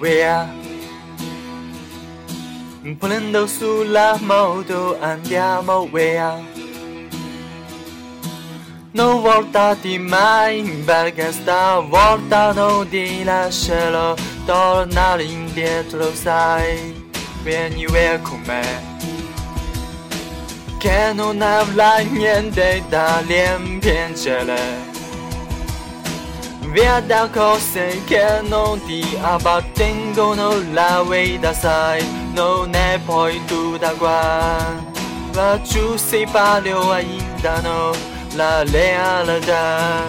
[0.00, 0.48] via
[2.98, 6.38] Prendo sulla moto andiamo via
[8.92, 14.14] Non voltati mai perché stavolta non ti lascerò
[14.44, 17.06] tornare indietro sai
[17.42, 18.96] Vieni via con me.
[20.78, 24.97] Che non avrai niente da rimpiangere
[26.80, 32.00] Via da cose che non ti appartengono la vita sai
[32.32, 34.76] Non è poi tutta qua
[35.34, 37.92] Ma giù si parla ainda no
[38.36, 40.04] la lealtà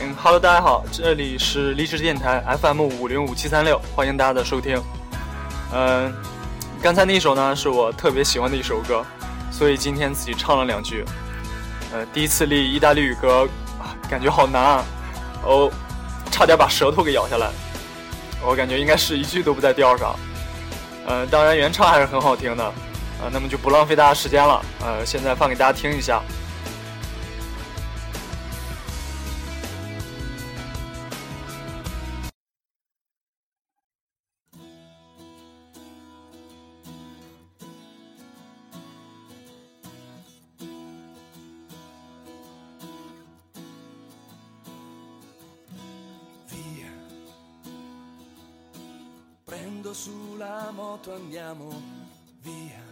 [0.00, 4.80] 嗯，Hello，大家好，这里是励志电台 FM 五零五七三六，欢迎大家的收听。
[5.72, 6.14] 嗯，
[6.80, 9.04] 刚才那首呢是我特别喜欢的一首歌，
[9.50, 11.04] 所以今天自己唱了两句。
[11.92, 13.48] 呃，第一次立意大利语歌，
[14.08, 14.84] 感觉好难啊，
[15.42, 15.70] 哦，
[16.30, 17.50] 差点把舌头给咬下来。
[18.44, 20.14] 我感觉应该是一句都不在调上。
[21.06, 22.64] 呃，当然原唱还是很好听的。
[22.64, 24.64] 啊，那么就不浪费大家时间了。
[24.80, 26.22] 呃，现在放给大家听一下。
[49.78, 51.70] Prendo sulla moto andiamo
[52.40, 52.82] via.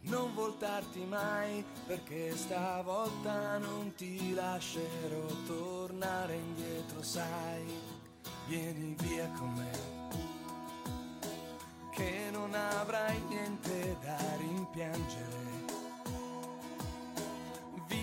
[0.00, 7.72] Non voltarti mai perché stavolta non ti lascerò tornare indietro, sai.
[8.48, 9.70] Vieni via con me.
[11.92, 15.52] Che non avrai niente da rimpiangere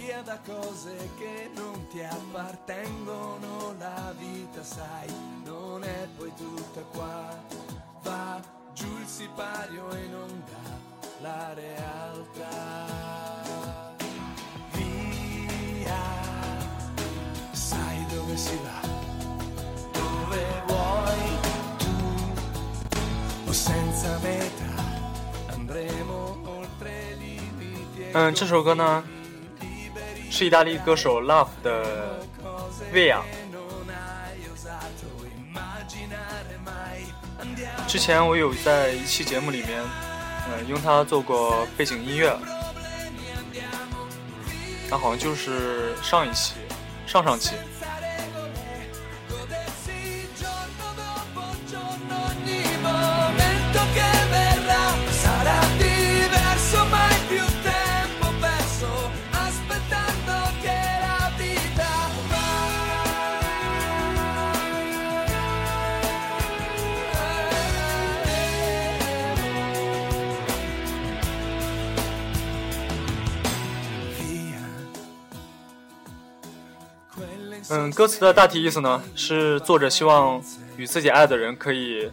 [0.10, 7.39] via da cose che non ti appartengono, la vita sai, non è poi tutta qua,
[8.03, 8.41] va
[8.75, 10.63] giù il sipario e non dà
[11.21, 13.13] la realtà.
[14.73, 16.03] Via,
[17.53, 18.81] sai dove si va,
[19.93, 21.39] dove vuoi
[21.79, 21.95] tu,
[23.47, 24.73] o senza meta,
[25.53, 28.11] andremo oltre limiti.
[28.13, 29.03] 嗯，这首歌呢
[30.31, 32.21] 是意大利歌手 Love 的
[32.93, 33.23] Via。
[37.88, 39.82] 之前我有在一期节目里面，
[40.50, 42.38] 呃，用它做过背景音乐，
[44.90, 46.54] 它好像就是上一期、
[47.08, 47.56] 上上期。
[77.70, 80.42] 嗯，歌词的大体意思呢，是作者希望
[80.78, 82.12] 与自己爱的人可以，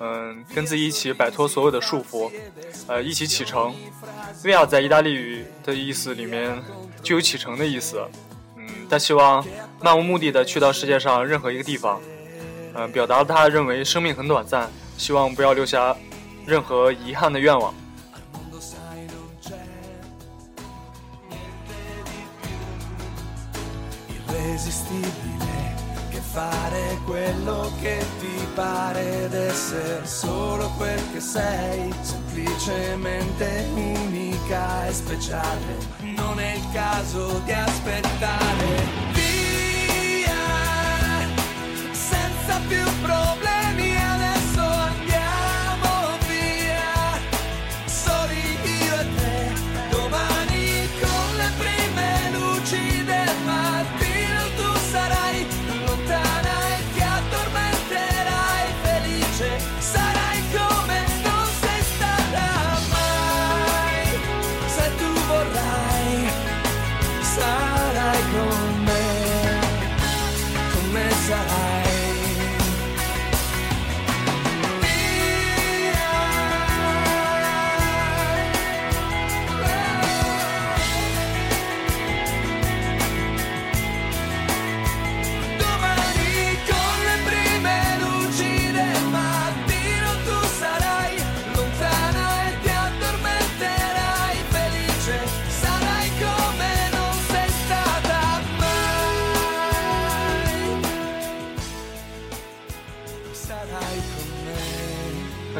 [0.00, 2.30] 嗯，跟自己一起摆脱所有的束缚，
[2.86, 3.74] 呃，一起启程。
[4.42, 6.62] via 在意大利语的意思里面
[7.02, 8.00] 就有启程的意思，
[8.56, 9.44] 嗯，他希望
[9.80, 12.00] 漫无目的的去到世界上任何一个地方，
[12.74, 15.96] 嗯，表达了他认为生命很短暂，希望不要留下
[16.46, 17.74] 任何遗憾的愿望。
[24.38, 25.74] Irresistibile
[26.10, 34.92] che fare quello che ti pare ed essere solo quel che sei, semplicemente unica e
[34.92, 35.76] speciale.
[36.16, 38.66] Non è il caso di aspettare.
[39.12, 40.32] Via,
[41.92, 43.17] senza più problemi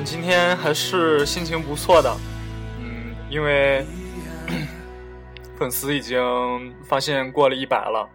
[0.04, 2.16] 今天还是心情不错的，
[2.78, 3.84] 嗯，因为
[5.58, 6.16] 粉丝已经
[6.84, 8.08] 发现过了一百了，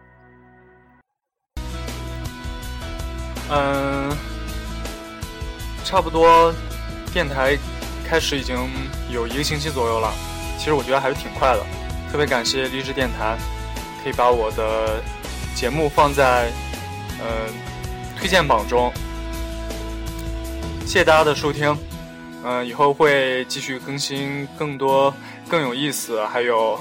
[3.50, 4.10] 嗯，
[5.84, 6.52] 差不多
[7.12, 7.56] 电台
[8.04, 8.56] 开始已经
[9.10, 10.12] 有一个星期左右了，
[10.58, 11.64] 其实我觉得还是挺快的，
[12.10, 13.36] 特别感谢励志电台，
[14.02, 15.02] 可以把我的
[15.54, 16.50] 节目放在
[17.20, 17.48] 呃
[18.18, 18.92] 推荐榜中。
[20.86, 21.76] 谢谢大家的收听，
[22.44, 25.12] 嗯，以后会继续更新更多
[25.48, 26.78] 更有意思还有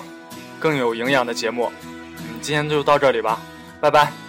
[0.60, 1.72] 更有营养的节目，
[2.20, 3.40] 嗯，今天就到这里吧，
[3.82, 4.23] 拜拜。